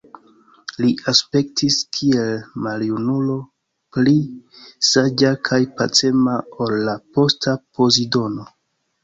Li 0.83 0.87
aspektis 1.09 1.75
kiel 1.97 2.31
maljunulo, 2.67 3.35
pli 3.99 4.15
saĝa 4.93 5.31
kaj 5.51 5.61
pacema 5.83 6.35
ol 6.69 6.75
la 6.91 6.97
posta 7.21 7.57
Pozidono. 7.79 8.51